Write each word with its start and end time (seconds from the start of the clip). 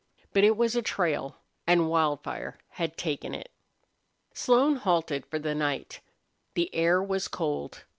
But 0.33 0.43
it 0.43 0.57
was 0.57 0.75
a 0.75 0.81
trail, 0.81 1.37
and 1.67 1.87
Wildfire 1.87 2.57
had 2.69 2.97
taken 2.97 3.35
it. 3.35 3.51
Slone 4.33 4.77
halted 4.77 5.27
for 5.27 5.37
the 5.37 5.53
night. 5.53 6.01
The 6.55 6.73
air 6.73 7.03
was 7.03 7.27
cold. 7.27 7.83